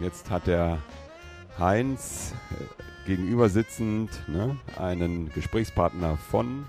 [0.00, 0.78] Jetzt hat der
[1.58, 6.66] Heinz äh, gegenüber sitzend ne, einen Gesprächspartner von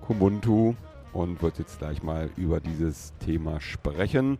[0.00, 0.74] Kubuntu
[1.12, 4.38] und wird jetzt gleich mal über dieses Thema sprechen.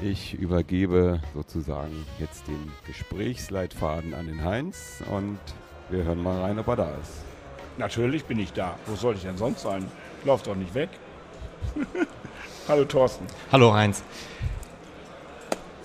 [0.00, 5.38] Ich übergebe sozusagen jetzt den Gesprächsleitfaden an den Heinz und
[5.90, 7.22] wir hören mal rein, ob er da ist.
[7.76, 8.78] Natürlich bin ich da.
[8.86, 9.86] Wo soll ich denn sonst sein?
[10.24, 10.88] Lauf doch nicht weg.
[12.68, 13.26] Hallo Thorsten.
[13.50, 14.02] Hallo Heinz.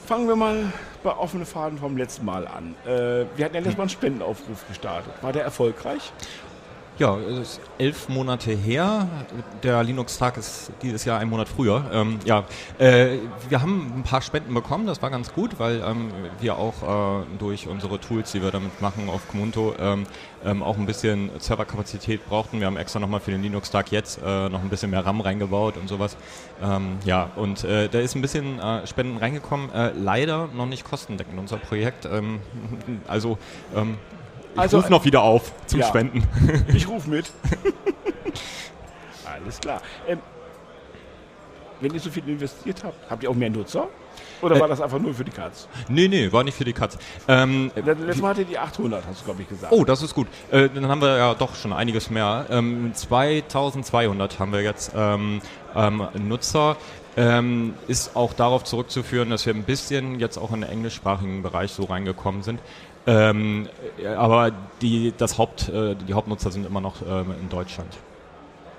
[0.07, 0.71] Fangen wir mal
[1.03, 2.75] bei offenen Faden vom letzten Mal an.
[2.85, 5.11] Äh, wir hatten ja letztes Mal einen Spendenaufruf gestartet.
[5.21, 6.13] War der erfolgreich?
[6.99, 9.07] Ja, es ist elf Monate her.
[9.61, 11.85] Der Linux-Tag ist dieses Jahr ein Monat früher.
[11.93, 12.43] Ähm, ja,
[12.79, 17.21] äh, wir haben ein paar Spenden bekommen, das war ganz gut, weil ähm, wir auch
[17.21, 20.07] äh, durch unsere Tools, die wir damit machen auf Comunto, ähm,
[20.43, 22.59] ähm auch ein bisschen Serverkapazität brauchten.
[22.59, 25.77] Wir haben extra nochmal für den Linux-Tag jetzt äh, noch ein bisschen mehr RAM reingebaut
[25.77, 26.17] und sowas.
[26.63, 29.71] Ähm, ja, und äh, da ist ein bisschen äh, Spenden reingekommen.
[29.71, 32.05] Äh, leider noch nicht kostendeckend, unser Projekt.
[32.05, 32.39] Ähm,
[33.07, 33.37] also
[34.57, 36.23] ich also, rufe noch wieder auf zum ja, Spenden.
[36.73, 37.31] Ich rufe mit.
[39.25, 39.81] Alles klar.
[40.07, 40.19] Ähm,
[41.79, 43.87] wenn ihr so viel investiert habt, habt ihr auch mehr Nutzer?
[44.41, 45.67] Oder äh, war das einfach nur für die Katz?
[45.89, 46.97] Nee, nee, war nicht für die Katz.
[47.27, 49.71] Ähm, Letztes Mal hatte die 800, hast du, glaube ich, gesagt.
[49.71, 50.27] Oh, das ist gut.
[50.49, 52.47] Äh, dann haben wir ja doch schon einiges mehr.
[52.49, 55.39] Ähm, 2200 haben wir jetzt ähm,
[55.75, 56.77] ähm, Nutzer.
[57.15, 61.71] Ähm, ist auch darauf zurückzuführen, dass wir ein bisschen jetzt auch in den englischsprachigen Bereich
[61.71, 62.59] so reingekommen sind.
[63.07, 63.69] Ähm,
[64.17, 67.97] aber die, das Haupt, äh, die Hauptnutzer sind immer noch ähm, in Deutschland.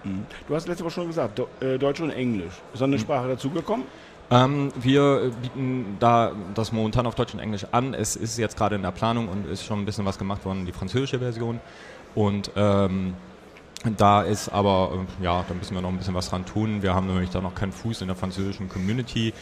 [0.05, 0.27] Mhm.
[0.47, 2.53] Du hast letzte Woche schon gesagt, äh, Deutsch und Englisch.
[2.73, 3.01] Ist noch eine mhm.
[3.01, 3.87] Sprache dazugekommen?
[4.31, 7.95] Ähm, wir bieten da das momentan auf Deutsch und Englisch an.
[7.95, 10.67] Es ist jetzt gerade in der Planung und ist schon ein bisschen was gemacht worden,
[10.67, 11.61] die französische Version.
[12.15, 13.15] Und ähm,
[13.97, 16.83] da ist aber, äh, ja, da müssen wir noch ein bisschen was dran tun.
[16.83, 19.33] Wir haben nämlich da noch keinen Fuß in der französischen Community.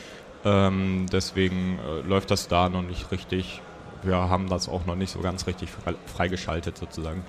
[0.44, 3.60] Ähm, deswegen äh, läuft das da noch nicht richtig
[4.06, 5.68] wir haben das auch noch nicht so ganz richtig
[6.06, 7.22] freigeschaltet sozusagen.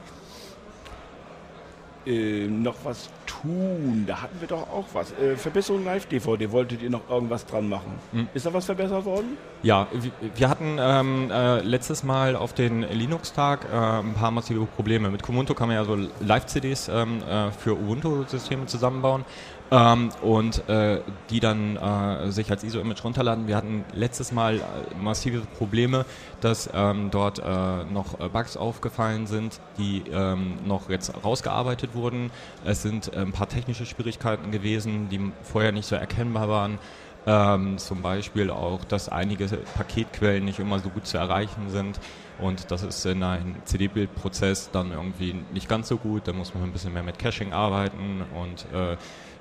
[2.08, 5.12] Äh, noch was tun, da hatten wir doch auch was.
[5.12, 7.92] Äh, Verbesserung Live-DVD, wolltet ihr noch irgendwas dran machen?
[8.14, 8.30] Mhm.
[8.34, 9.38] Ist da was verbessert worden?
[9.62, 9.88] Ja,
[10.36, 15.10] wir hatten ähm, äh, letztes Mal auf den Linux-Tag äh, ein paar massive Probleme.
[15.10, 19.26] Mit Comunto kann man ja so Live-CDs ähm, äh, für Ubuntu-Systeme zusammenbauen
[19.72, 23.48] ähm, und äh, die dann äh, sich als ISO-Image runterladen.
[23.48, 24.62] Wir hatten letztes Mal äh,
[25.02, 26.06] massive Probleme,
[26.42, 32.32] dass ähm, dort äh, noch äh, Bugs aufgefallen sind, die ähm, noch jetzt rausgearbeitet wurden.
[32.66, 36.80] Es sind äh, ein paar technische Schwierigkeiten gewesen, die vorher nicht so erkennbar waren.
[37.26, 42.00] Ähm, zum Beispiel auch, dass einige Paketquellen nicht immer so gut zu erreichen sind.
[42.40, 46.28] Und das ist in einem CD-Bildprozess dann irgendwie nicht ganz so gut.
[46.28, 48.96] Da muss man ein bisschen mehr mit Caching arbeiten und äh,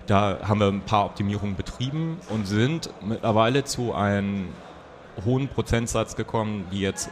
[0.06, 4.48] da haben wir ein paar Optimierungen betrieben und sind mittlerweile zu einem
[5.24, 7.10] hohen Prozentsatz gekommen, die jetzt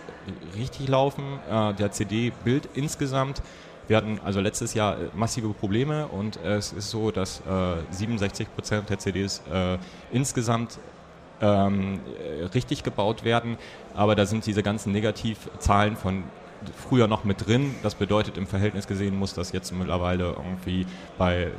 [0.56, 1.25] richtig laufen.
[1.50, 3.43] Äh, der CD-Bild insgesamt,
[3.88, 8.91] wir hatten also letztes Jahr massive Probleme und es ist so, dass äh, 67 Prozent
[8.91, 9.78] der CDs äh,
[10.11, 10.78] insgesamt
[11.41, 12.00] ähm,
[12.55, 13.59] richtig gebaut werden,
[13.94, 16.25] aber da sind diese ganzen Negativzahlen von
[16.88, 17.75] früher noch mit drin.
[17.82, 20.87] Das bedeutet, im Verhältnis gesehen muss das jetzt mittlerweile irgendwie
[21.19, 21.50] bei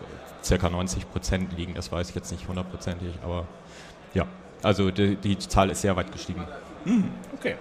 [0.46, 1.74] circa 90 Prozent liegen.
[1.74, 3.46] Das weiß ich jetzt nicht hundertprozentig, aber
[4.14, 4.26] ja,
[4.64, 6.46] also die, die, Zahl ist sehr weit gestiegen.
[6.86, 7.56] Hm, okay.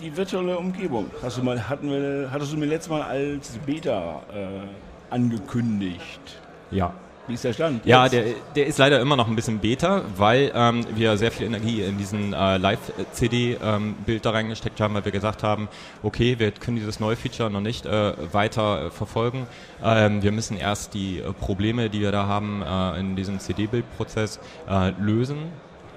[0.00, 4.22] Die virtuelle Umgebung, hast du mal, hatten wir, hattest du mir letztes Mal als Beta
[4.30, 4.66] äh,
[5.08, 6.38] angekündigt?
[6.70, 6.92] Ja,
[7.26, 7.84] wie ist der Stand?
[7.84, 11.46] Ja, der, der ist leider immer noch ein bisschen Beta, weil ähm, wir sehr viel
[11.46, 15.68] Energie in diesen äh, Live-CD-Bild ähm, da reingesteckt haben, weil wir gesagt haben,
[16.02, 19.46] okay, wir können dieses neue Feature noch nicht äh, weiter äh, verfolgen.
[19.82, 24.38] Ähm, wir müssen erst die äh, Probleme, die wir da haben äh, in diesem CD-Bildprozess
[24.68, 25.38] äh, lösen,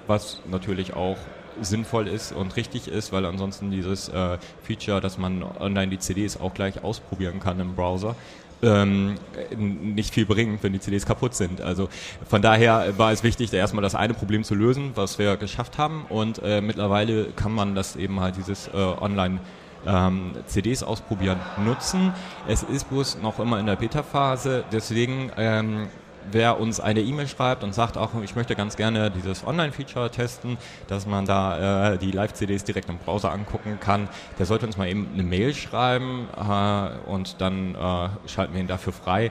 [0.06, 1.16] was natürlich auch
[1.60, 6.40] sinnvoll ist und richtig ist, weil ansonsten dieses äh, Feature, dass man online die CDs
[6.40, 8.16] auch gleich ausprobieren kann im Browser,
[8.62, 9.14] ähm,
[9.56, 11.60] nicht viel bringen, wenn die CDs kaputt sind.
[11.60, 11.88] Also
[12.28, 16.04] von daher war es wichtig, erstmal das eine Problem zu lösen, was wir geschafft haben.
[16.08, 19.40] Und äh, mittlerweile kann man das eben halt dieses äh, Online
[19.86, 22.12] ähm, CDs ausprobieren nutzen.
[22.46, 25.88] Es ist bloß noch immer in der Beta-Phase, deswegen ähm,
[26.32, 30.58] wer uns eine E-Mail schreibt und sagt, auch ich möchte ganz gerne dieses Online-Feature testen,
[30.88, 34.88] dass man da äh, die Live-CDs direkt im Browser angucken kann, der sollte uns mal
[34.88, 39.30] eben eine Mail schreiben äh, und dann äh, schalten wir ihn dafür frei.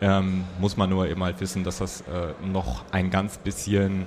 [0.00, 4.06] Ähm, muss man nur eben halt wissen, dass das äh, noch ein ganz bisschen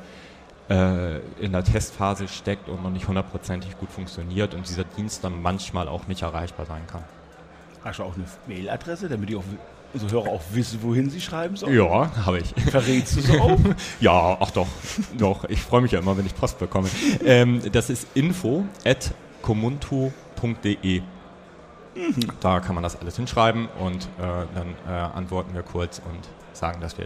[0.70, 5.42] äh, in der Testphase steckt und noch nicht hundertprozentig gut funktioniert und dieser Dienst dann
[5.42, 7.04] manchmal auch nicht erreichbar sein kann.
[7.84, 9.44] Hast du auch eine Mailadresse, damit ich auch
[10.02, 11.76] unsere Hörer auch wissen, wohin sie schreiben sollen?
[11.76, 12.54] Ja, habe ich.
[12.70, 13.60] Verrätst du so auch?
[14.00, 14.68] ja, ach doch.
[15.18, 15.46] doch.
[15.46, 16.90] Ich freue mich ja immer, wenn ich Post bekomme.
[17.24, 19.14] Ähm, das ist info at.
[21.96, 22.16] Mhm.
[22.42, 26.82] Da kann man das alles hinschreiben und äh, dann äh, antworten wir kurz und sagen,
[26.82, 27.06] dass wir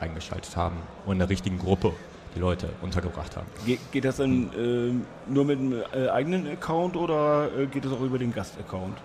[0.00, 0.76] reingeschaltet haben
[1.06, 1.92] und in der richtigen Gruppe
[2.34, 3.46] die Leute untergebracht haben.
[3.66, 7.92] Ge geht das dann äh, nur mit einem äh, eigenen Account oder äh, geht es
[7.92, 8.98] auch über den Gast-Account?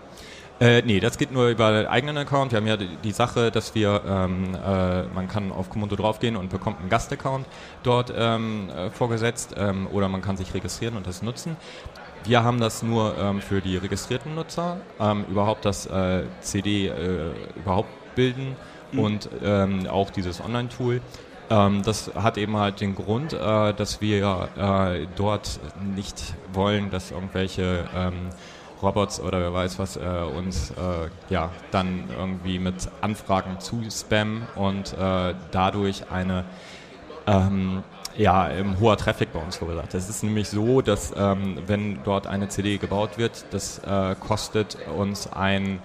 [0.60, 2.52] Äh, nee, das geht nur über den eigenen Account.
[2.52, 6.50] Wir haben ja die, Sache, dass wir, ähm, äh, man kann auf Komodo draufgehen und
[6.50, 7.46] bekommt einen Gast-Account
[7.82, 11.58] dort ähm, äh, vorgesetzt ähm, oder man kann sich registrieren und das nutzen.
[12.24, 17.32] Wir haben das nur ähm, für die registrierten Nutzer, ähm, überhaupt das äh, CD äh,
[17.56, 18.56] überhaupt bilden
[18.92, 19.00] mhm.
[19.00, 21.02] und ähm, auch dieses Online-Tool.
[21.50, 25.60] das hat eben halt den Grund, äh, dass wir äh, dort
[25.96, 27.86] nicht wollen, dass irgendwelche
[28.84, 30.02] Robots oder wer weiß was äh,
[30.38, 36.46] uns äh, ja dann irgendwie mit Anfragen zu spammen und äh, dadurch eine
[37.26, 37.84] ähm,
[38.16, 39.94] ja, ein hoher Traffic bei uns verursacht.
[39.96, 44.78] Es ist nämlich so, dass ähm, wenn dort eine CD gebaut wird, das äh, kostet
[44.96, 45.80] uns ein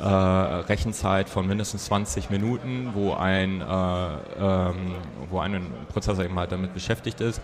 [0.00, 3.64] äh, Rechenzeit von mindestens 20 Minuten, wo ein, äh,
[4.38, 4.94] ähm,
[5.30, 7.40] wo ein Prozessor eben halt damit beschäftigt ist.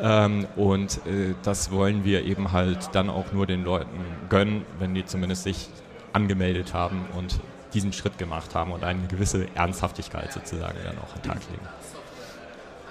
[0.00, 4.94] Ähm, und äh, das wollen wir eben halt dann auch nur den Leuten gönnen, wenn
[4.94, 5.68] die zumindest sich
[6.12, 7.40] angemeldet haben und
[7.72, 11.66] diesen Schritt gemacht haben und eine gewisse Ernsthaftigkeit sozusagen dann auch an den Tag legen.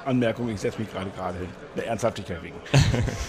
[0.06, 1.50] Anmerkung, ich setze mich gerade gerade hin.
[1.76, 2.56] Der Ernsthaftigkeit wegen.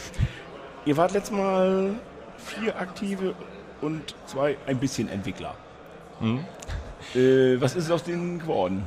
[0.84, 1.94] Ihr wart letztes Mal
[2.36, 3.34] vier Aktive
[3.80, 5.54] und zwei ein bisschen Entwickler.
[6.20, 6.44] Mhm.
[7.14, 8.84] Äh, was ist aus denen geworden?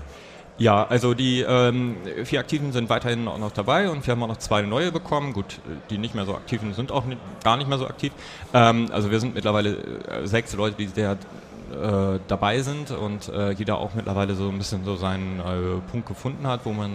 [0.59, 1.95] Ja, also die ähm,
[2.25, 5.31] vier Aktiven sind weiterhin auch noch dabei und wir haben auch noch zwei neue bekommen.
[5.31, 5.59] Gut,
[5.89, 8.11] die nicht mehr so aktiven sind auch nicht, gar nicht mehr so aktiv.
[8.53, 13.51] Ähm, also wir sind mittlerweile äh, sechs Leute, die der äh, dabei sind und äh,
[13.51, 16.91] jeder auch mittlerweile so ein bisschen so seinen äh, Punkt gefunden hat, wo man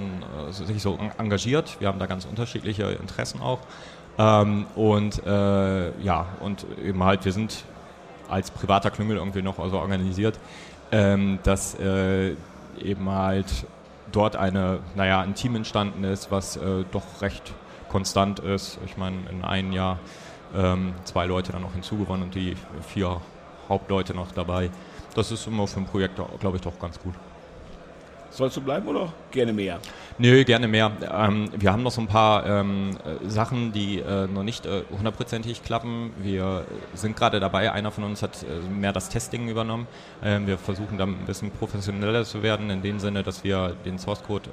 [0.48, 1.76] äh, sich so engagiert.
[1.80, 3.60] Wir haben da ganz unterschiedliche Interessen auch.
[4.18, 7.64] Ähm, und äh, ja, und eben halt, wir sind
[8.28, 10.38] als privater Klüngel irgendwie noch so organisiert,
[10.92, 12.34] ähm, dass äh,
[12.82, 13.66] eben halt
[14.12, 17.52] dort eine, naja, ein Team entstanden ist, was äh, doch recht
[17.88, 18.78] konstant ist.
[18.84, 19.98] Ich meine, in einem Jahr
[20.54, 22.56] ähm, zwei Leute dann noch hinzugewonnen und die
[22.88, 23.20] vier
[23.68, 24.70] Hauptleute noch dabei.
[25.14, 27.14] Das ist immer für ein Projekt, glaube ich, doch ganz gut.
[28.34, 29.78] Sollst du bleiben oder gerne mehr?
[30.18, 30.90] Nö, gerne mehr.
[31.08, 32.90] Ähm, wir haben noch so ein paar ähm,
[33.28, 36.10] Sachen, die äh, noch nicht äh, hundertprozentig klappen.
[36.18, 36.64] Wir
[36.94, 39.86] sind gerade dabei, einer von uns hat äh, mehr das Testing übernommen.
[40.20, 44.00] Ähm, wir versuchen dann ein bisschen professioneller zu werden, in dem Sinne, dass wir den
[44.00, 44.50] Source Code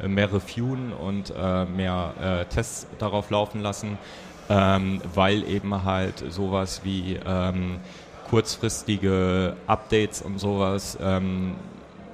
[0.00, 3.98] äh, mehr reviewen und äh, mehr äh, Tests darauf laufen lassen,
[4.48, 7.80] ähm, weil eben halt sowas wie ähm,
[8.28, 11.56] kurzfristige Updates und sowas ähm,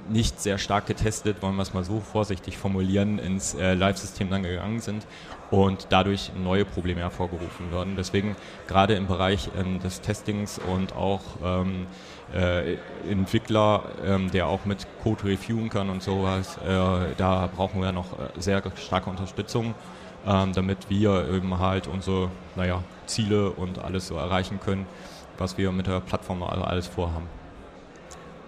[0.09, 4.43] nicht sehr stark getestet, wollen wir es mal so vorsichtig formulieren, ins äh, Live-System dann
[4.43, 5.05] gegangen sind
[5.51, 7.95] und dadurch neue Probleme hervorgerufen werden.
[7.97, 8.35] Deswegen
[8.67, 11.87] gerade im Bereich ähm, des Testings und auch ähm,
[12.33, 12.75] äh,
[13.09, 18.13] Entwickler, ähm, der auch mit Code reviewen kann und sowas, äh, da brauchen wir noch
[18.13, 19.73] äh, sehr starke Unterstützung,
[20.25, 24.85] ähm, damit wir eben halt unsere naja, Ziele und alles so erreichen können,
[25.37, 27.27] was wir mit der Plattform alles vorhaben.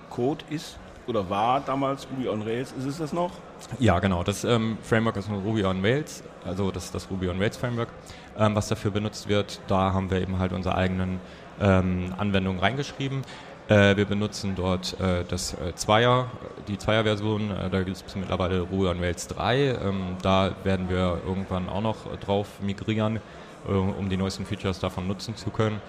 [0.09, 0.77] Code ist
[1.09, 2.71] oder war damals Ruby on Rails.
[2.77, 3.31] Ist es das noch?
[3.79, 4.23] Ja, genau.
[4.23, 7.89] Das ähm, Framework ist Ruby on Rails, also das ist das Ruby on Rails Framework,
[8.37, 9.59] ähm, was dafür benutzt wird.
[9.67, 11.19] Da haben wir eben halt unsere eigenen
[11.59, 13.23] ähm, Anwendungen reingeschrieben.
[13.67, 16.27] Äh, wir benutzen dort äh, das äh, Zweier,
[16.67, 17.51] die Zweier-Version.
[17.51, 19.57] Äh, da gibt es mittlerweile Ruby on Rails 3.
[19.57, 23.19] Ähm, da werden wir irgendwann auch noch drauf migrieren,
[23.67, 25.81] äh, um die neuesten Features davon nutzen zu können.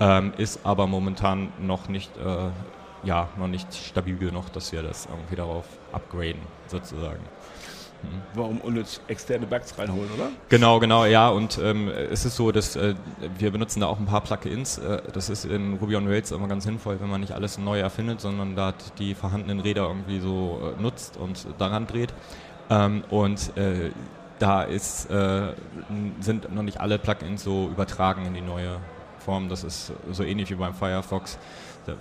[0.00, 2.50] Ähm, ist aber momentan noch nicht äh,
[3.04, 7.20] ja, noch nicht stabil genug, dass wir das irgendwie darauf upgraden, sozusagen.
[8.02, 8.22] Mhm.
[8.34, 10.28] Warum unnütz externe Bugs reinholen, oder?
[10.48, 11.28] Genau, genau, ja.
[11.28, 12.94] Und ähm, es ist so, dass äh,
[13.38, 14.78] wir benutzen da auch ein paar Plugins.
[14.78, 17.80] Äh, das ist in Ruby on Rails immer ganz sinnvoll, wenn man nicht alles neu
[17.80, 22.12] erfindet, sondern da die vorhandenen Räder irgendwie so äh, nutzt und daran dreht.
[22.70, 23.90] Ähm, und äh,
[24.38, 25.52] da ist, äh,
[26.20, 28.78] sind noch nicht alle Plugins so übertragen in die neue
[29.18, 29.48] Form.
[29.48, 31.38] Das ist so ähnlich wie beim Firefox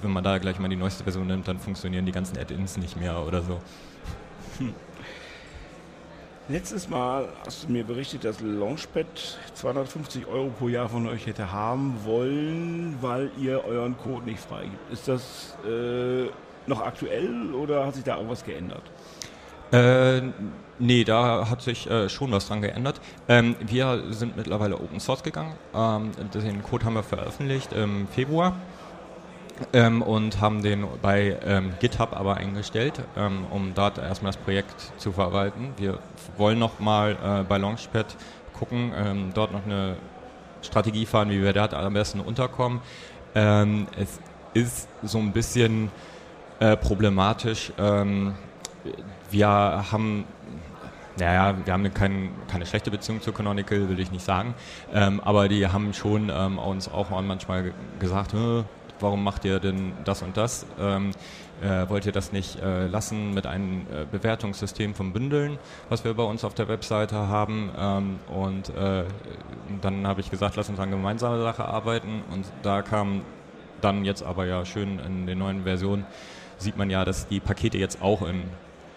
[0.01, 2.99] wenn man da gleich mal die neueste Version nimmt, dann funktionieren die ganzen Add-ins nicht
[2.99, 3.59] mehr oder so.
[4.57, 4.73] Hm.
[6.49, 9.05] Letztes Mal hast du mir berichtet, dass Launchpad
[9.53, 14.89] 250 Euro pro Jahr von euch hätte haben wollen, weil ihr euren Code nicht freigibt.
[14.89, 16.27] Ist das äh,
[16.65, 18.83] noch aktuell oder hat sich da irgendwas geändert?
[19.73, 20.21] Äh,
[20.79, 23.01] nee, da hat sich äh, schon was dran geändert.
[23.27, 25.53] Ähm, wir sind mittlerweile Open Source gegangen.
[25.75, 28.55] Ähm, den Code haben wir veröffentlicht im Februar
[29.73, 34.91] ähm, und haben den bei ähm, GitHub aber eingestellt, ähm, um dort erstmal das Projekt
[34.97, 35.73] zu verwalten.
[35.77, 35.99] Wir
[36.37, 38.15] wollen noch mal äh, bei Launchpad
[38.53, 39.97] gucken, ähm, dort noch eine
[40.61, 42.81] Strategie fahren, wie wir da am besten unterkommen.
[43.35, 44.19] Ähm, es
[44.53, 45.91] ist so ein bisschen
[46.59, 47.71] äh, problematisch.
[47.77, 48.35] Ähm,
[49.29, 50.25] wir haben
[51.19, 54.53] naja, wir haben kein, keine schlechte Beziehung zu Canonical, will ich nicht sagen.
[54.93, 58.33] Ähm, aber die haben schon ähm, uns auch manchmal gesagt,
[58.99, 60.65] warum macht ihr denn das und das?
[60.79, 61.11] Ähm,
[61.61, 65.57] äh, wollt ihr das nicht äh, lassen mit einem äh, Bewertungssystem von Bündeln,
[65.89, 67.71] was wir bei uns auf der Webseite haben?
[67.77, 69.05] Ähm, und äh,
[69.81, 72.21] dann habe ich gesagt, lass uns an gemeinsame Sache arbeiten.
[72.31, 73.21] Und da kam
[73.81, 76.05] dann jetzt aber ja schön in den neuen Versionen,
[76.57, 78.43] sieht man ja, dass die Pakete jetzt auch in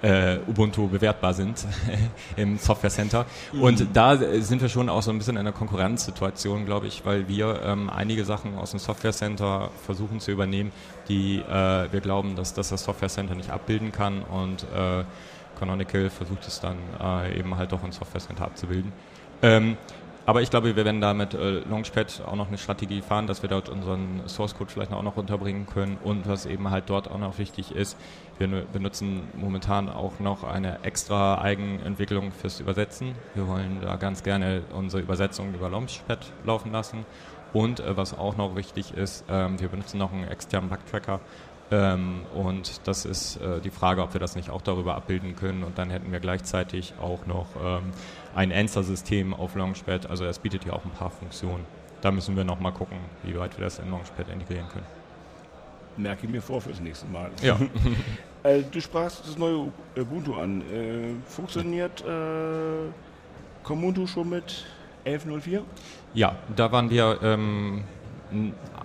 [0.03, 1.67] äh, Ubuntu bewertbar sind
[2.37, 3.27] im Software Center.
[3.53, 3.63] Mhm.
[3.63, 7.29] Und da sind wir schon auch so ein bisschen in einer Konkurrenzsituation, glaube ich, weil
[7.29, 10.73] wir ähm, einige Sachen aus dem Software Center versuchen zu übernehmen,
[11.09, 15.05] die äh, wir glauben, dass, dass das Software Center nicht abbilden kann und äh,
[15.59, 18.93] Canonical versucht es dann äh, eben halt doch im Software Center abzubilden.
[19.43, 19.77] Ähm,
[20.31, 23.43] aber ich glaube, wir werden da mit äh, Launchpad auch noch eine Strategie fahren, dass
[23.43, 25.99] wir dort unseren Source Code vielleicht auch noch runterbringen können.
[26.05, 27.97] Und was eben halt dort auch noch wichtig ist,
[28.39, 33.17] wir benutzen momentan auch noch eine extra Eigenentwicklung fürs Übersetzen.
[33.35, 37.05] Wir wollen da ganz gerne unsere Übersetzung über Launchpad laufen lassen.
[37.53, 41.19] Und äh, was auch noch wichtig ist, ähm, wir benutzen noch einen externen Bug-Tracker,
[41.71, 45.63] ähm, und das ist äh, die Frage, ob wir das nicht auch darüber abbilden können.
[45.63, 47.93] Und dann hätten wir gleichzeitig auch noch ähm,
[48.35, 50.11] ein Answer-System auf Launchpad.
[50.11, 51.65] Also es bietet ja auch ein paar Funktionen.
[52.01, 54.87] Da müssen wir noch mal gucken, wie weit wir das in Launchpad integrieren können.
[55.97, 57.31] Merke ich mir vor fürs nächste Mal.
[57.43, 57.59] Ja.
[58.43, 60.63] äh, du sprachst das neue Ubuntu an.
[60.63, 64.65] Äh, funktioniert äh, Ubuntu schon mit
[65.05, 65.61] 11.04?
[66.15, 67.85] Ja, da waren wir ähm,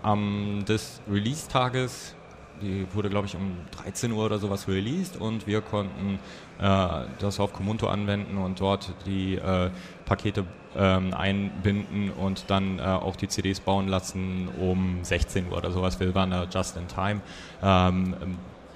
[0.03, 2.14] am des Release-Tages
[2.61, 6.19] die wurde, glaube ich, um 13 Uhr oder sowas released und wir konnten
[6.59, 6.87] äh,
[7.19, 9.69] das auf Comunto anwenden und dort die äh,
[10.05, 10.45] Pakete
[10.75, 15.99] ähm, einbinden und dann äh, auch die CDs bauen lassen um 16 Uhr oder sowas.
[15.99, 17.21] Wir waren da just in time.
[17.63, 18.15] Ähm,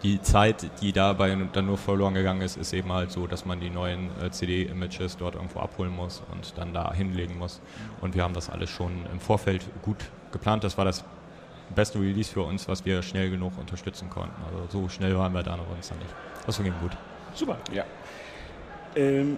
[0.03, 3.59] die Zeit, die dabei dann nur verloren gegangen ist, ist eben halt so, dass man
[3.59, 7.59] die neuen äh, CD-Images dort irgendwo abholen muss und dann da hinlegen muss.
[8.00, 9.98] Und wir haben das alles schon im Vorfeld gut
[10.31, 10.63] geplant.
[10.63, 11.03] Das war das
[11.75, 14.41] beste Release für uns, was wir schnell genug unterstützen konnten.
[14.45, 16.13] Also so schnell waren wir da noch uns dann nicht.
[16.45, 16.91] Das ging gut.
[17.33, 17.83] Super, ja.
[18.95, 19.38] Ähm,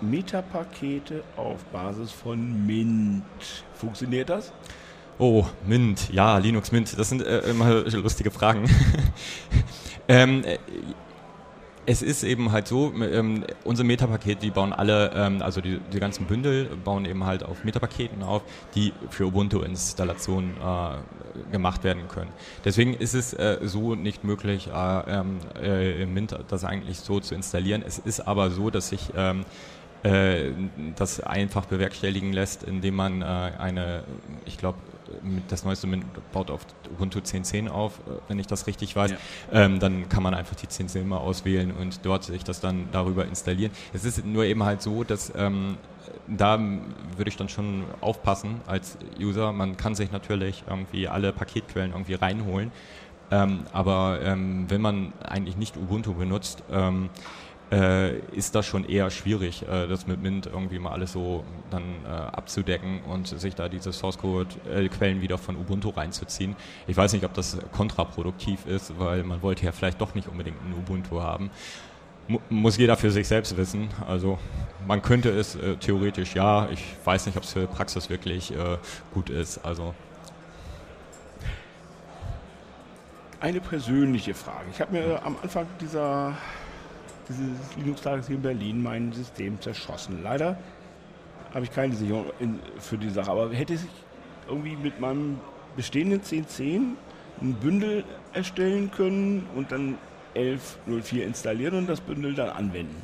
[0.00, 3.24] Metapakete auf Basis von Mint.
[3.74, 4.52] Funktioniert das?
[5.18, 8.68] Oh, Mint, ja, Linux Mint, das sind äh, immer lustige Fragen.
[10.08, 10.58] ähm, äh,
[11.84, 15.98] es ist eben halt so, ähm, unsere Metapakete, die bauen alle, ähm, also die, die
[15.98, 18.42] ganzen Bündel bauen eben halt auf Metapaketen auf,
[18.74, 22.30] die für Ubuntu-Installationen äh, gemacht werden können.
[22.64, 27.18] Deswegen ist es äh, so nicht möglich, äh, ähm, äh, im Mint das eigentlich so
[27.20, 27.82] zu installieren.
[27.84, 29.44] Es ist aber so, dass sich ähm,
[30.04, 30.50] äh,
[30.96, 34.04] das einfach bewerkstelligen lässt, indem man äh, eine,
[34.44, 34.78] ich glaube,
[35.48, 39.12] das neueste Mint baut auf Ubuntu 10.10 auf, äh, wenn ich das richtig weiß.
[39.12, 39.16] Ja.
[39.52, 43.26] Ähm, dann kann man einfach die 10.10 mal auswählen und dort sich das dann darüber
[43.26, 43.72] installieren.
[43.92, 45.76] Es ist nur eben halt so, dass ähm,
[46.26, 49.52] da würde ich dann schon aufpassen als User.
[49.52, 52.72] Man kann sich natürlich irgendwie alle Paketquellen irgendwie reinholen.
[53.30, 57.08] Ähm, aber ähm, wenn man eigentlich nicht Ubuntu benutzt, ähm,
[57.72, 61.82] äh, ist das schon eher schwierig, äh, das mit Mint irgendwie mal alles so dann
[62.04, 66.54] äh, abzudecken und sich da diese Source Code äh, wieder von Ubuntu reinzuziehen.
[66.86, 70.58] Ich weiß nicht, ob das kontraproduktiv ist, weil man wollte ja vielleicht doch nicht unbedingt
[70.62, 71.50] ein Ubuntu haben.
[72.50, 73.88] Muss jeder für sich selbst wissen.
[74.06, 74.38] Also
[74.86, 78.76] man könnte es äh, theoretisch ja, ich weiß nicht, ob es für Praxis wirklich äh,
[79.14, 79.64] gut ist.
[79.64, 79.94] Also
[83.40, 84.66] eine persönliche Frage.
[84.70, 86.36] Ich habe mir am Anfang dieser
[87.28, 90.22] dieses Linux-Tages hier in Berlin mein System zerschossen.
[90.22, 90.58] Leider
[91.54, 93.80] habe ich keine Sicherung in, für die Sache, aber hätte ich
[94.48, 95.38] irgendwie mit meinem
[95.76, 96.96] bestehenden 1010
[97.40, 99.98] ein Bündel erstellen können und dann
[100.34, 103.02] 1104 installieren und das Bündel dann anwenden.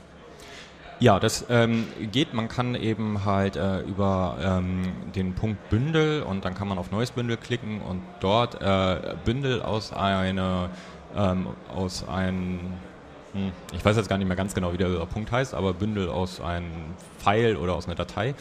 [1.00, 2.34] Ja, das ähm, geht.
[2.34, 4.82] Man kann eben halt äh, über ähm,
[5.14, 9.62] den Punkt Bündel und dann kann man auf Neues Bündel klicken und dort äh, Bündel
[9.62, 10.70] aus einer
[11.16, 12.72] ähm, aus einem
[13.72, 16.40] ich weiß jetzt gar nicht mehr ganz genau, wie der Punkt heißt, aber Bündel aus
[16.40, 16.70] einem
[17.18, 18.34] File oder aus einer Datei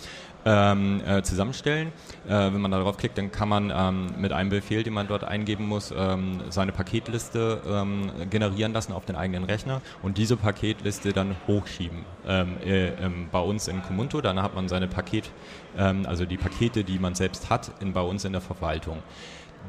[0.47, 1.89] ähm, äh, zusammenstellen.
[2.27, 5.23] Äh, wenn man darauf klickt, dann kann man ähm, mit einem Befehl, den man dort
[5.23, 11.11] eingeben muss, ähm, seine Paketliste ähm, generieren lassen auf den eigenen Rechner und diese Paketliste
[11.11, 14.21] dann hochschieben ähm, äh, ähm, bei uns in Comunto.
[14.21, 15.31] Dann hat man seine Paket,
[15.77, 19.03] also die Pakete, die man selbst hat, in, bei uns in der Verwaltung.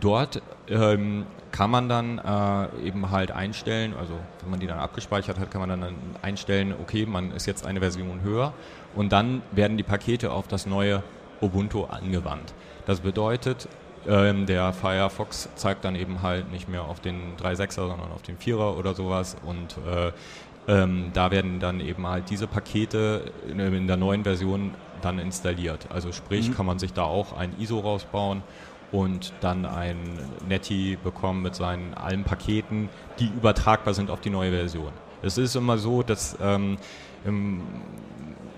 [0.00, 5.38] Dort ähm, kann man dann äh, eben halt einstellen, also wenn man die dann abgespeichert
[5.38, 8.52] hat, kann man dann einstellen, okay, man ist jetzt eine Version höher
[8.94, 11.02] und dann werden die Pakete auf das neue
[11.40, 12.52] Ubuntu angewandt.
[12.86, 13.68] Das bedeutet,
[14.06, 18.38] ähm, der Firefox zeigt dann eben halt nicht mehr auf den 3.6er, sondern auf den
[18.38, 20.12] 4er oder sowas und äh,
[20.68, 25.86] ähm, da werden dann eben halt diese Pakete in, in der neuen Version dann installiert.
[25.90, 26.54] Also sprich, mhm.
[26.54, 28.42] kann man sich da auch ein ISO rausbauen
[28.92, 29.98] und dann ein
[30.48, 34.92] Netty bekommen mit seinen allen Paketen, die übertragbar sind auf die neue Version.
[35.22, 36.78] Es ist immer so, dass ähm,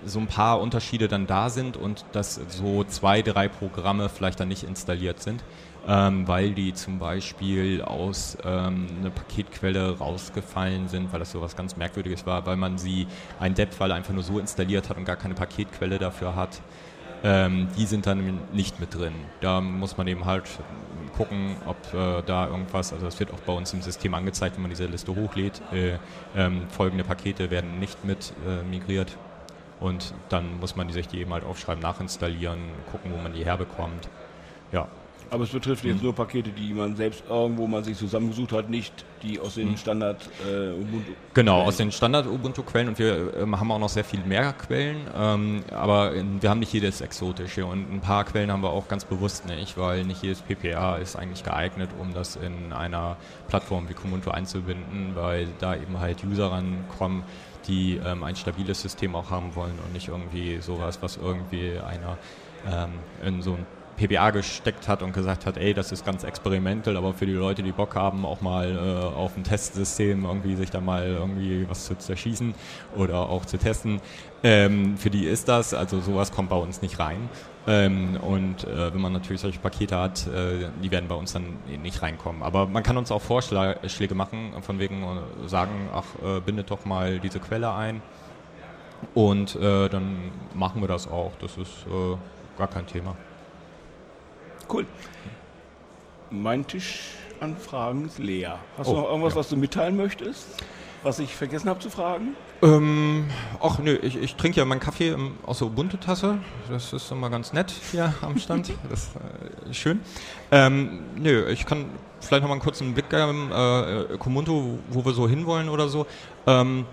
[0.05, 4.47] so ein paar Unterschiede dann da sind und dass so zwei, drei Programme vielleicht dann
[4.47, 5.43] nicht installiert sind,
[5.87, 11.55] ähm, weil die zum Beispiel aus ähm, einer Paketquelle rausgefallen sind, weil das so was
[11.55, 13.07] ganz Merkwürdiges war, weil man sie
[13.39, 16.61] ein Depp-Fall einfach nur so installiert hat und gar keine Paketquelle dafür hat.
[17.23, 19.13] Ähm, die sind dann nicht mit drin.
[19.41, 20.45] Da muss man eben halt
[21.15, 24.63] gucken, ob äh, da irgendwas, also das wird auch bei uns im System angezeigt, wenn
[24.63, 25.61] man diese Liste hochlädt.
[25.71, 25.99] Äh,
[26.35, 29.17] ähm, folgende Pakete werden nicht mit äh, migriert
[29.79, 32.59] und dann muss man die sich die eben halt aufschreiben, nachinstallieren,
[32.91, 34.09] gucken, wo man die herbekommt.
[34.71, 34.87] Ja,
[35.31, 39.05] aber es betrifft jetzt nur Pakete, die man selbst irgendwo mal sich zusammengesucht hat, nicht
[39.23, 39.77] die aus den hm.
[39.77, 41.11] Standard äh, Ubuntu.
[41.33, 44.51] Genau, aus den Standard Ubuntu Quellen und wir ähm, haben auch noch sehr viel mehr
[44.51, 48.89] Quellen, ähm, aber wir haben nicht jedes exotische und ein paar Quellen haben wir auch
[48.89, 53.15] ganz bewusst nicht, weil nicht jedes PPA ist eigentlich geeignet, um das in einer
[53.47, 57.23] Plattform wie Ubuntu einzubinden, weil da eben halt User rankommen,
[57.67, 62.17] die ähm, ein stabiles System auch haben wollen und nicht irgendwie sowas, was irgendwie einer
[62.69, 62.91] ähm,
[63.25, 63.65] in so ein
[64.07, 67.61] PBA gesteckt hat und gesagt hat, ey, das ist ganz experimental, aber für die Leute,
[67.61, 71.85] die Bock haben, auch mal äh, auf ein Testsystem irgendwie sich da mal irgendwie was
[71.85, 72.55] zu zerschießen
[72.95, 74.01] oder auch zu testen,
[74.43, 77.29] ähm, für die ist das, also sowas kommt bei uns nicht rein.
[77.67, 81.59] Ähm, und äh, wenn man natürlich solche Pakete hat, äh, die werden bei uns dann
[81.83, 82.41] nicht reinkommen.
[82.41, 86.85] Aber man kann uns auch Vorschläge machen, von wegen äh, sagen, ach, äh, bindet doch
[86.85, 88.01] mal diese Quelle ein.
[89.13, 91.33] Und äh, dann machen wir das auch.
[91.39, 92.17] Das ist äh,
[92.57, 93.15] gar kein Thema.
[94.71, 94.85] Cool.
[96.29, 98.59] Mein Tisch an Fragen ist leer.
[98.77, 99.39] Hast oh, du noch irgendwas, ja.
[99.39, 100.47] was du mitteilen möchtest?
[101.03, 102.35] Was ich vergessen habe zu fragen?
[102.61, 103.25] Ähm,
[103.59, 106.37] ach nö, ich, ich trinke ja meinen Kaffee im, aus der Ubuntu-Tasse.
[106.69, 108.71] Das ist immer ganz nett hier am Stand.
[108.89, 109.99] Das ist äh, schön.
[110.51, 111.85] Ähm, nö, ich kann
[112.19, 116.05] vielleicht noch mal einen kurzen Blick geben, äh, Kumuntu, wo wir so hinwollen oder so.
[116.45, 116.85] Ähm,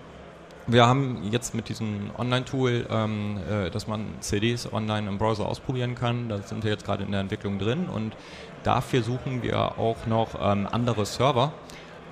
[0.71, 5.95] wir haben jetzt mit diesem Online-Tool, ähm, äh, dass man CDs online im Browser ausprobieren
[5.95, 6.29] kann.
[6.29, 8.15] Da sind wir jetzt gerade in der Entwicklung drin und
[8.63, 11.51] dafür suchen wir auch noch ähm, andere Server.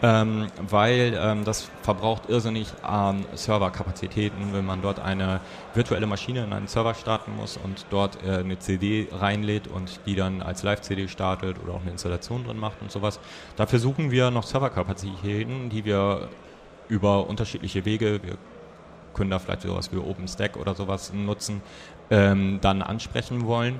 [0.03, 5.41] Ähm, weil ähm, das verbraucht irrsinnig an Serverkapazitäten, wenn man dort eine
[5.73, 10.13] virtuelle Maschine in einen Server starten muss und dort äh, eine CD reinlädt und die
[10.13, 13.19] dann als Live-CD startet oder auch eine Installation drin macht und sowas.
[13.55, 16.29] Dafür suchen wir noch Serverkapazitäten, die wir
[16.89, 18.37] über unterschiedliche Wege, wir
[19.13, 21.61] können da vielleicht sowas wie OpenStack oder sowas nutzen,
[22.09, 23.79] ähm, dann ansprechen wollen.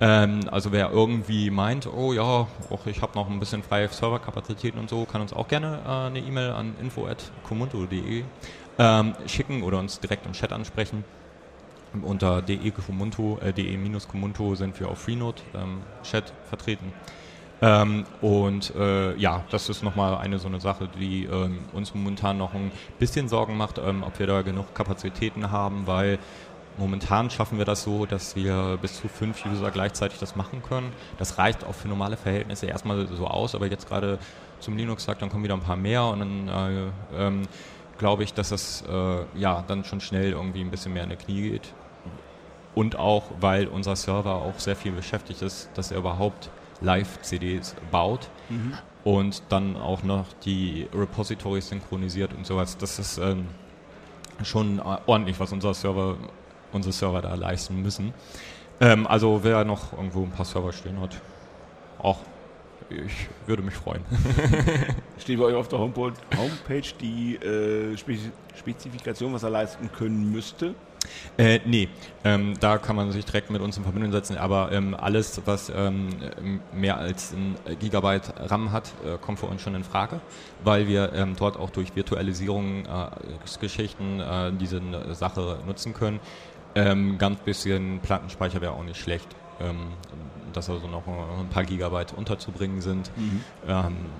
[0.00, 4.78] Ähm, also wer irgendwie meint, oh ja, auch ich habe noch ein bisschen freie Serverkapazitäten
[4.78, 8.24] und so, kann uns auch gerne äh, eine E-Mail an info.comunto.de
[8.78, 11.04] ähm, schicken oder uns direkt im Chat ansprechen.
[12.02, 13.76] Unter de-comunto äh, de
[14.54, 16.92] sind wir auf Freenode ähm, Chat vertreten.
[17.60, 22.38] Ähm, und äh, ja, das ist nochmal eine so eine Sache, die ähm, uns momentan
[22.38, 26.18] noch ein bisschen Sorgen macht, ähm, ob wir da genug Kapazitäten haben, weil
[26.76, 30.92] momentan schaffen wir das so, dass wir bis zu fünf User gleichzeitig das machen können.
[31.18, 34.18] Das reicht auch für normale Verhältnisse erstmal so aus, aber jetzt gerade
[34.60, 37.42] zum Linux-Tag, dann kommen wieder ein paar mehr und dann äh, ähm,
[37.98, 41.16] glaube ich, dass das äh, ja dann schon schnell irgendwie ein bisschen mehr in die
[41.16, 41.74] Knie geht.
[42.74, 48.28] Und auch, weil unser Server auch sehr viel beschäftigt ist, dass er überhaupt Live-CDs baut
[48.48, 48.74] mhm.
[49.04, 52.76] und dann auch noch die Repositories synchronisiert und sowas.
[52.76, 53.46] Das ist ähm,
[54.42, 56.16] schon ordentlich, was unser Server,
[56.72, 58.14] unsere Server da leisten müssen.
[58.80, 61.20] Ähm, also wer noch irgendwo ein paar Server stehen hat,
[61.98, 62.18] auch
[62.90, 64.02] ich würde mich freuen.
[65.18, 67.96] Steht bei euch auf der Homepage, Homepage die äh,
[68.56, 70.74] Spezifikation, was er leisten können müsste?
[71.36, 71.88] Äh, nee,
[72.24, 75.70] ähm, da kann man sich direkt mit uns in Verbindung setzen, aber ähm, alles, was
[75.74, 76.08] ähm,
[76.72, 80.20] mehr als ein Gigabyte RAM hat, äh, kommt für uns schon in Frage,
[80.64, 84.82] weil wir ähm, dort auch durch Virtualisierungsgeschichten äh, diese
[85.14, 86.18] Sache nutzen können.
[86.74, 89.28] Ähm, ganz bisschen Plattenspeicher wäre auch nicht schlecht.
[89.60, 89.92] Ähm,
[90.52, 93.10] dass also noch ein paar Gigabyte unterzubringen sind.
[93.16, 93.42] Mhm.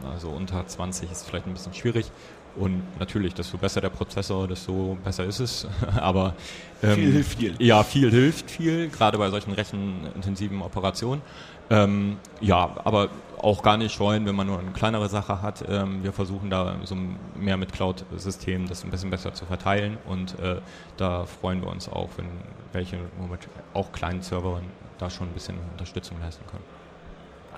[0.04, 2.12] also unter 20 ist vielleicht ein bisschen schwierig.
[2.58, 5.66] Und natürlich, desto besser der Prozessor, desto besser ist es.
[5.96, 6.34] Aber
[6.82, 7.54] ähm, viel hilft viel.
[7.58, 11.22] Ja, viel hilft viel, gerade bei solchen rechenintensiven Operationen.
[11.70, 15.64] Ähm, ja, aber auch gar nicht scheuen, wenn man nur eine kleinere Sache hat.
[15.68, 16.96] Ähm, wir versuchen da so
[17.36, 20.60] mehr mit Cloud-Systemen das ein bisschen besser zu verteilen und äh,
[20.96, 22.26] da freuen wir uns auch, wenn
[22.72, 24.64] welche mit auch kleinen Servern
[24.98, 26.64] da schon ein bisschen Unterstützung leisten können.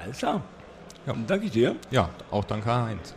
[0.02, 0.42] Alles klar.
[1.06, 1.12] Ja.
[1.12, 1.76] Dann danke ich dir.
[1.90, 3.14] Ja, auch danke Heinz.